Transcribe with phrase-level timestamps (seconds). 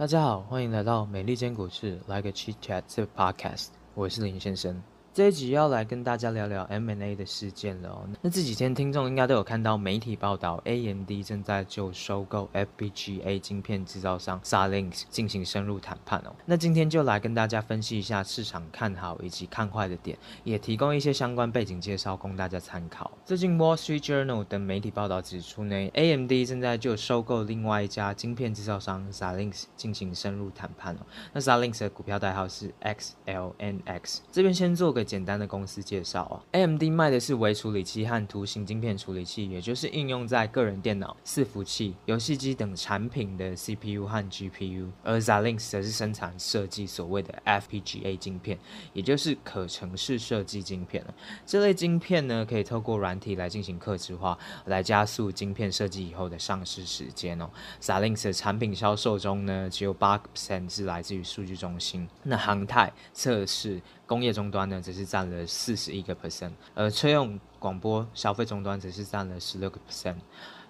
[0.00, 4.82] 大家好，欢迎来到美利坚股市来个 Chit Chat 这 Podcast，我是林先生。
[5.12, 8.08] 这一集要来跟大家聊聊 M&A 的事件了哦。
[8.22, 16.32] 那这几天听众应该都有看到媒体报道，AMD 正在就收购 FPGA 晶片制造商 Xilinx 进行深入谈判哦。
[16.46, 23.10] 那今天就来跟大家分析一下市场看好以及看坏的点，也提供一些相关背景介绍供大家参考。
[23.24, 31.00] 最近 Wall Street Journal 等媒体报道指出呢，AMD 正在就收购另外一家晶片制造商 Xilinx 进行深入谈判哦。
[31.32, 34.99] 那 Xilinx 的股票代号是 XLNX，这边先做个。
[35.04, 48.58] 简单的公司介绍啊，AMD 卖的是微处理器和图形晶片处理器，也就是应用在个人电脑、伺服器、游戏机等产品的 CPU 和 GPU，而 Xilinx 则是生产设计所谓的 FPGA 晶片，
[48.92, 51.04] 也就是可程式设计晶片。
[51.44, 57.50] 这类晶片呢，可以透过软体来进行客制化，来加速晶片设计以后的上市时间哦。
[57.80, 63.80] Xilinx 的产品销售中呢，只有八个 percent 是来自于数据中心，那航太测试。
[64.10, 70.16] 工业终端呢，只是占了四十一个 percent，而车用广播消费终端只是占了十六个 percent。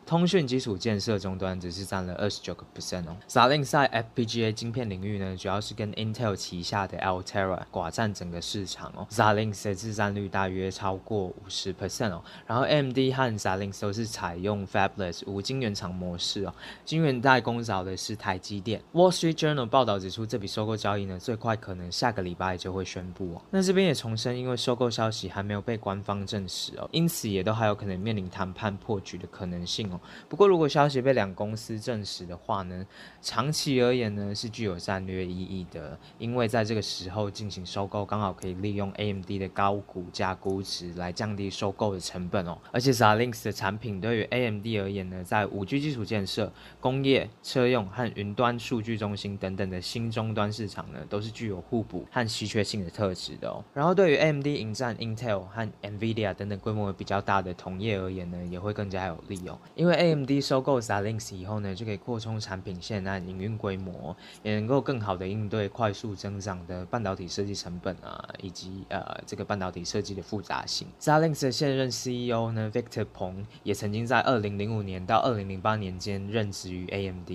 [0.07, 3.17] 通讯基础建设终端只是占了二十九个 percent 哦。
[3.29, 9.07] Xilinx 在 FPGA 晶片领域呢，主要是跟 Intel 旗下的 Altera 寡占整个市场哦。
[9.11, 12.23] Xilinx 的市占率大约超过五十 percent 哦。
[12.47, 16.55] 然后 MD 和 Xilinx 都是采用 Fabless 无晶圆厂模式哦。
[16.85, 18.83] 晶圆代工找的是台积电。
[18.93, 23.43] Wall Street Journal 报道指出，这笔收购交易呢，最快可能下个礼拜就会宣布哦。
[23.51, 29.90] 那这边也重申，因为收购消息还没有被官方证实哦，因此也都还有可能面临谈判破局的可能性
[30.29, 32.87] 不过，如果消息被两公司证实的话呢，
[33.23, 42.59] 长期而言呢是具有战略意义的，因为在这个时候进行收购，刚好可以利用 AMD 的高股价估值来降低收购的成本哦。
[42.73, 53.65] 而且 Xilinx 的产品对于 AMD 而言呢，在 5G 基础建设、工业、车用和云端数据中心等等的新终端市场呢，都是具有互补和稀缺性的特质的哦。
[53.75, 70.87] 然后，对于 AMD 迎战 Intel 和 NVIDIA 等等规模比较大的同业而言呢，也会更加有利哦，因为 AMD 收购 Xilinx 以后呢，就可以扩充产品线和营运规模，也能够更好的应对快速增长的半导体设计成本啊，以及呃这个半导体设计的复杂性。
[71.01, 77.31] Xilinx 的现任 CEO 呢，Victor 彭也曾经在2005年到2008年间任职于 AMD。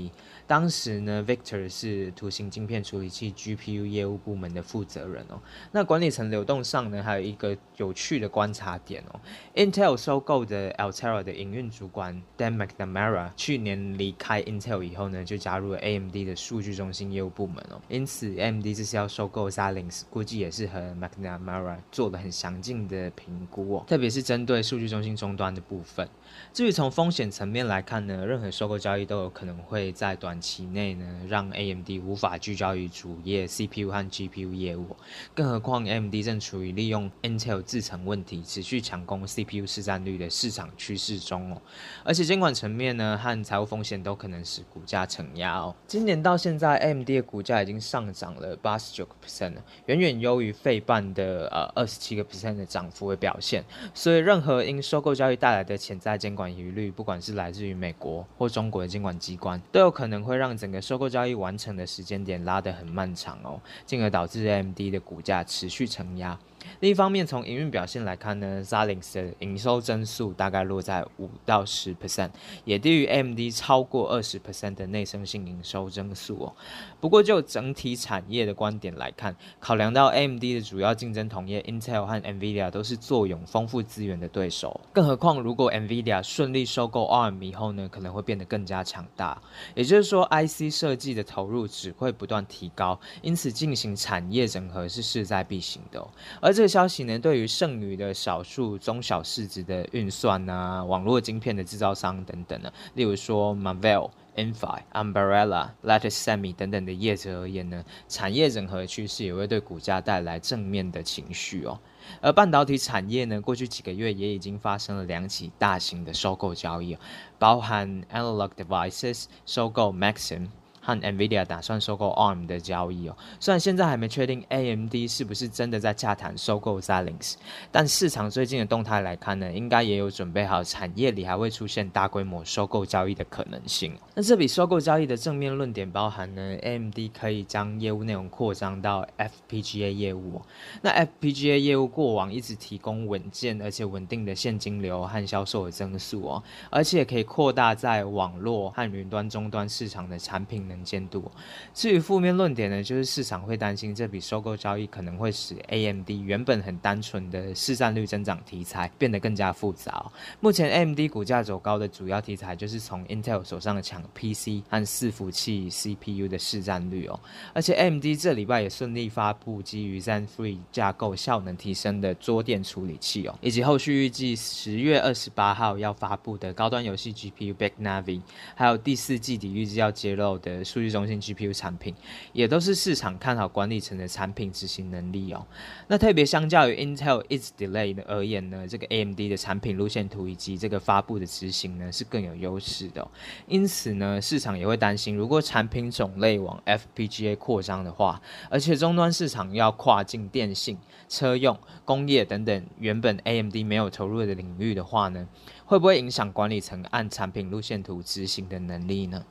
[0.48, 5.40] 当时呢，Victor 是图形晶片处理器 GPU 业务部门的负责人哦。
[5.72, 9.20] 那管理层流动上呢，还有一个有趣的观察点哦。
[9.56, 17.82] Intel 收购的 Altera 的营运主管 Dan McNamara 去年离开 Intel 以后呢，就加入了 AMD 的数据中心业务部门哦。
[17.88, 26.08] 因此，AMD 这次要收购 Xilinx，估计也是和 McNamara 做了很详尽的评估哦，特别是针对数据中心终端的部分。
[26.54, 34.96] 至于从风险层面来看呢，任何收购交易都有可能会在短期内呢，让 AMD 无法聚焦于主业 CPU 和 GPU 业务。
[35.34, 41.62] 更何况 AMD 正处于利用 Intel 制程问题持续强攻 CPU 市占率的市场趋势中哦。
[42.04, 45.76] 而且监管层面呢和财务风险都可能使股价承压哦。
[45.88, 49.54] 今年到现在，AMD 的股价已经上涨了八十九个 percent，
[49.88, 53.64] 远远优于费半的呃二十七个 percent 的涨幅的表现。
[53.94, 66.38] 所以任何因收购交易带来的潜在监管疑虑，不管是来自于美国或中国的监管机关，都有可能会让整个收购交易完成的时间点拉得很漫长哦，进而导致 AMD 的股价持续承压。
[66.80, 72.30] 另一方面，从营运表现来看呢，Xilinx 的营收增速大概落在五到十 percent，
[72.64, 76.54] 也低于 AMD 超过二十 percent 的内生性营收增速哦。
[77.00, 89.42] 不过，就整体产业的观点来看，考量到 AMD 的主要竞争同业 Intel 和 NVIDIA 都是坐拥丰富资源的对手，更何况如果 NVIDIA 顺利收购 ARM 以后呢，可能会变得更加强大。
[89.76, 96.06] 也就是说，IC 设计的投入只会不断提高，因此进行产业整合是势在必行的。
[96.42, 111.78] 而这个消息呢，对于剩余的少数中小市值的运算啊、网络晶片的制造商等等呢，例如说 Marvell、Inphi、Umbrella、Lattice Semi 等等的业者而言呢，产业整合趋势也会对股价带来正面的情绪哦。
[112.22, 116.98] 而半导体产业呢，过去几个月也已经发生了两起大型的收购交易，
[117.38, 120.48] 包含 Analog Devices 收购 Maxim。
[120.86, 127.34] 和 NVIDIA 打算收购 ARM 的交易哦，虽然现在还没确定 AMD 是不是真的在洽谈收购 Xilinx，
[127.72, 133.98] 但市场最近的动态来看呢，应该也有准备好产业里还会出现大规模收购交易的可能性。
[134.14, 140.40] 那这笔收购交易的正面论点包含呢，AMD 可以将业务内容扩张到 FPGA 业务，
[140.84, 150.75] 那 FPGA 业务过往一直提供稳健而且稳定的现金流和销售的增速哦，而且也可以扩大在网络和云端终端市场的产品呢。
[150.76, 151.32] 能见度。
[151.74, 160.06] 至于负面论点呢，就是市场会担心这笔收购交易可能会使 AMD 原本很单纯的市占率增长题材变得更加复杂。
[160.42, 167.18] 目前 AMD 股价走高的主要题材就是从 Intel 手上抢 PC 和伺服器 CPU 的市占率哦，
[167.54, 178.20] 而且 AMD 这礼拜也顺利发布基于 Zen 3架构效能提升的桌电处理器哦，以及后续预计十月二十八号要发布的高端游戏 GPU Big Navi，
[178.56, 181.94] 还有第四季底预计要揭露的数据中心 GPU 产品，
[182.34, 185.46] 也都是市场看好管理层的产品执行能力哦。
[185.88, 193.08] 那特别相较于 Intel It's delay 而言呢，这个 AMD 的产品路线图以及这个发布的执行呢是更有优势的。
[193.48, 200.78] 因此呢，市场也会担心，如果产品种类往 FPGA 扩张的话，而且终端市场要跨境电信、
[201.08, 205.28] 车用、工业等等原本 AMD 没有投入的领域的话呢，
[205.66, 209.24] 会不会影响管理层按产品路线图执行的能力呢？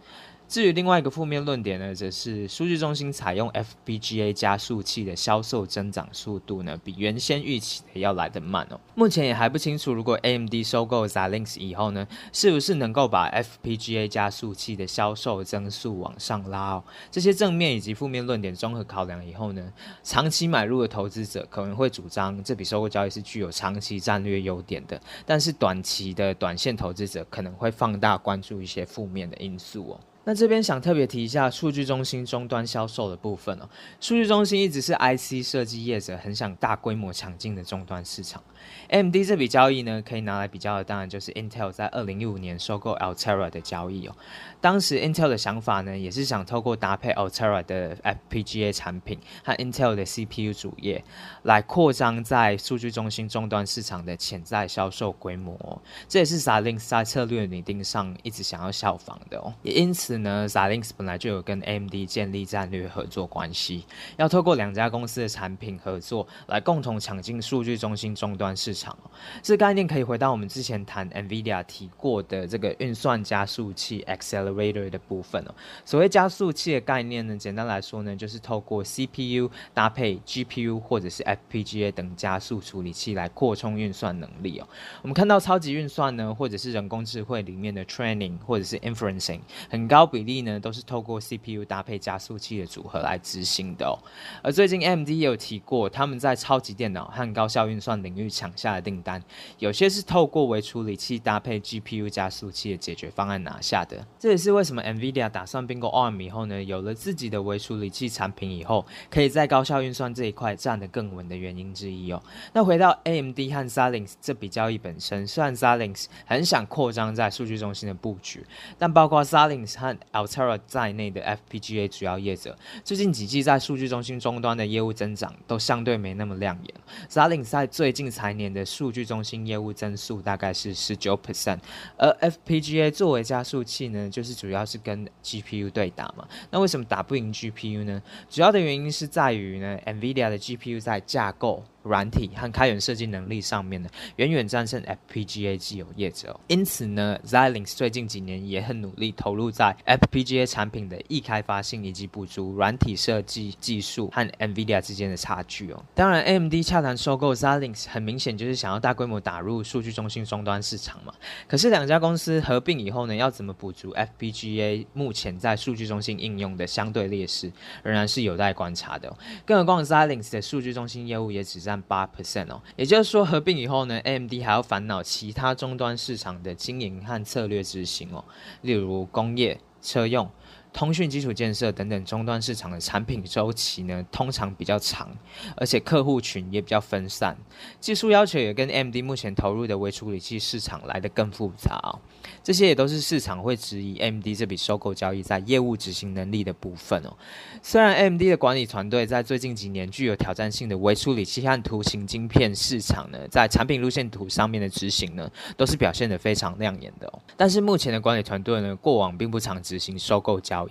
[0.47, 8.79] 至于另外一个负面论点呢，则是数据中心采用 FPGA 加速器的销售增长速度呢，比原先预期的要来得慢哦。
[8.95, 16.85] 目前也还不清楚，如果 AMD 收购 Xilinx 以后呢，是不是能够把 FPGA 加速器的销售增速往上拉哦。
[17.11, 30.01] 这些正面以及负面论点综合考量以后呢，长期买入的投资者可能会主张这笔收购交易是具有长期战略优点的，但是短期的短线投资者可能会放大关注一些负面的因素哦。
[30.25, 33.69] 那这边想特别提一下数据中心终端销售的部分哦。
[34.01, 38.43] 数据中心一直是 IC 设计业者很想大规模抢进的终端市场。
[38.89, 44.17] AMD 这笔交易呢，可以拿来比较的，当然就是 Intel 在二零一五年收购 Altera 的交易哦。
[44.61, 51.05] 当时 Intel 的想法呢，也是想透过搭配 Altera 的 FPGA 产品和 Intel 的 CPU 主业，
[51.43, 55.81] 来扩张在数据中心终端市场的潜在销售规模哦。
[56.09, 59.53] 这也是 Xilinx 在策略拟定上一直想要效仿的哦。
[59.63, 63.85] 也因此呢 z a l i n x 本来就有跟 AMD 建立战略合作关系，
[64.17, 68.97] 要透过两家公司的产品合作，来共同抢进数据中心终端市场。
[69.43, 74.85] 这概念可以回到我们之前谈 NVIDIA 提过的这个运算加速器 Accelerator。
[74.91, 84.69] 的部分哦，所谓加速器的概念呢，简单来说呢，就是透过 CPU 搭配 GPU 或者是 FPGA 等加速处理器来扩充运算能力哦。
[85.01, 89.41] 我们看到超级运算呢，或者是人工智慧里面的 training 或者是 inferencing，
[89.71, 93.99] 很高比例呢都是透过 CPU 搭配加速器的组合来执行的哦。
[94.43, 99.23] 而最近 AMD 也有提过，他们在超级电脑和高效运算领域抢下的订单，
[99.59, 104.55] 有些是透过微处理器搭配 GPU 加速器的解决方案拿下的，这也是。
[104.55, 112.23] 为什么 NVIDIA 打算并购 ARM 以后呢，有了自己的微处理器产品以后，可以在高效运算这一块站得更稳的原因之一哦。
[112.53, 118.47] 那回到 AMD 和 Xilinx 这笔交易本身，虽然 Xilinx 很想扩张在数据中心的布局，
[118.79, 121.21] 但包括 Xilinx 和 Altera 在内的
[121.51, 122.55] FPGA 主要业者，
[122.85, 126.75] 最近几季在数据中心终端的业务增长都相对没那么亮眼。
[127.09, 131.59] Xilinx 在最近财年的数据中心业务增速大概是十九 percent，
[131.97, 134.35] 而 FPGA 作为加速器呢，就是。
[134.35, 138.03] 主要是跟 GPU 对打嘛，那为什么打不赢 GPU 呢？
[138.29, 141.65] 主要的原因是在于呢，NVIDIA 的 GPU 在架构。
[141.85, 146.39] 软体和开源设计能力上面呢，远远战胜 FPGA 既有业者。
[146.49, 155.85] 因此呢，Xilinx 最近几年也很努力投入在 FPGA 产品的易开发性以及补足软体设计技术和 NVIDIA 之间的差距哦。
[155.95, 161.13] 当然，AMD 洽谈收购 Xilinx，很明显就是想要大规模打入数据中心终端市场嘛。
[161.47, 169.17] 可是两家公司合并以后呢，要怎么补足 FPGA 目前在数据中心应用的相对劣势，仍然是有待观察的哦。
[169.45, 178.25] 更何况 Xilinx 的数据中心业务也只占八 percent 哦，也就是说合并以后呢，AMD 还要烦恼其他终端市场的经营和策略执行哦，
[178.63, 180.29] 例如工业、车用。
[180.75, 185.09] 通讯基础建设等等终端市场的产品周期呢，通常比较长，
[185.57, 187.37] 而且客户群也比较分散，
[187.81, 191.97] 技术要求也跟 MD 目前投入的微处理器市场来得更复杂。
[192.43, 197.17] 这些也都是市场会质疑 MD 这笔收购交易在业务执行能力的部分哦。
[197.63, 207.21] 虽然 MD 的管理团队在最近几年具有挑战性的微处理器和图形晶片市场呢，在产品路线图上面的执行呢，都是表现得非常亮眼的哦。
[207.37, 210.64] 但是目前的管理团队呢，过往并不常执行收购交易。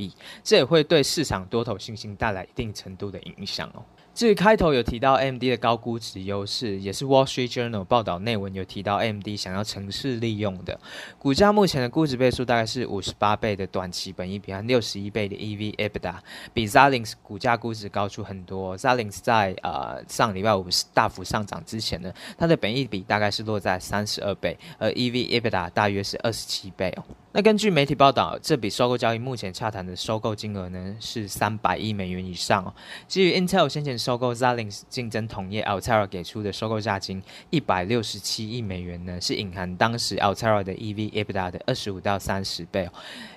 [0.44, 3.84] 这也会对市场多头信心带来一定程度的影响哦。
[4.14, 10.80] 至于开头有提到 MD 的高估值优势，也是 Wall Street Journal 报道内文有提到 MD 想要城市利用的。
[11.18, 16.16] 股价目前的估值倍数大概是五十八倍的短期本益比和六十一倍的 EV/EBITDA，
[16.54, 18.78] 比 Xilinx 股价估值高出很多。
[18.78, 27.04] Xilinx 在呃上礼拜五大幅上涨之前呢，它的本益比大概是落在三十二倍，而 EV/EBITDA 大约是二十七倍哦。
[27.36, 32.72] 那根据媒体报道，这笔收购交易目前洽谈的收购金额呢是三百亿美元以上哦。
[33.08, 42.90] 基于 Intel 先前收购 Zylinx 竞争同业 Altera 给出的收购价金一百六十七亿美元呢，是隐含当时 Altera 的 EV/EBITDA 的二十五到三十倍。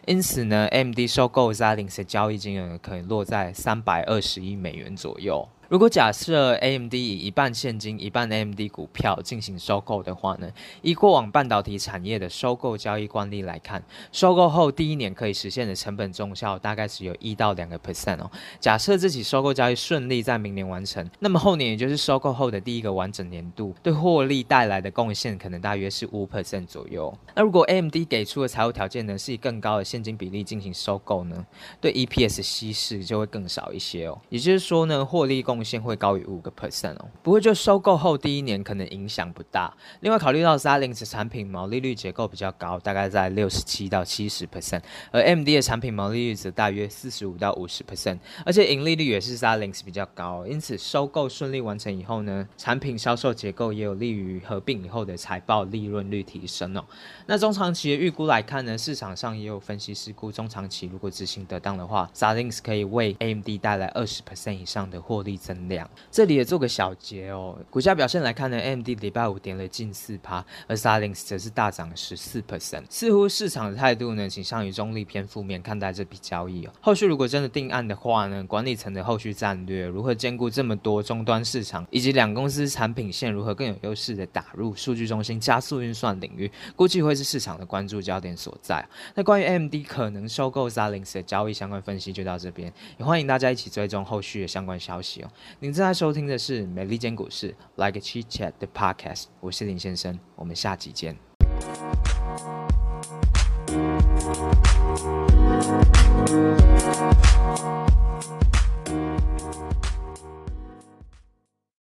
[0.06, 5.49] 因此呢，AMD 收购 Xilinx 的交易金额可能落在三百二十亿美元左右。
[5.68, 10.49] 如果假设 AMD 以一半现金、一半 AMD 股票进行收购的话呢，
[10.80, 13.82] 以过往半导体产业的收购交易惯例来看，
[14.12, 18.30] 收购后第一年可以实现的成本重效大概只有一到两个 percent 哦。
[18.61, 27.12] 假设这起收购交易顺利在明年完成，那么后年也就是收购后的第一个完整年度，对获利带来的贡献可能大约是五 percent 左右。
[27.35, 31.44] 那如果 AMD 给出的财务条件呢，是以更高的现金比例进行收购呢，
[31.80, 34.16] 对 EPS 稀释就会更少一些哦。
[34.28, 39.73] 也就是说呢，获利贡贡献会高于五个 percent 哦，不过就收购后第一年可能影响不大。
[40.01, 50.47] 另外考虑到 Xilinx 产品毛利率结构比较高，大概在六十七到七十 percent，而 AMD 的产品毛利率则大约四十五到五十 percent，而且盈利率也是 Xilinx 比较高。
[50.47, 56.85] 因此收购顺利完成以后呢，产品销售结构也有利于合并以后的财报利润率提升哦。
[57.25, 67.57] 那中长期的预估来看呢，市场上也有分析师估中长期如果执行得当的话，Xilinx 可以为 AMD 带来二十 percent 以上的获利增量，这里也做个小结哦。
[67.71, 72.83] 股价表现来看呢，AMD 礼拜五跌了近四趴，而 Xilinx 则是大涨十四 percent。
[72.91, 76.73] 似乎市场的态度呢，倾向于中立偏负面看待这笔交易哦。
[76.81, 88.85] 后续如果真的定案的话呢，管理层的后续战略如何兼顾这么多终端市场，以及两公司产品线如何更有优势的打入数据中心、加速运算领域，估计会是市场的关注焦点所在。
[89.15, 95.31] 那关于 AMD 可能收购 Xilinx 的交易相关分析就到这边，也欢迎大家一起追踪后续的相关消息哦。
[95.61, 98.25] 您正在收听的是《美利坚股市 Like Cheech》
[98.59, 101.16] 的 Podcast，我是林先生，我们下期见。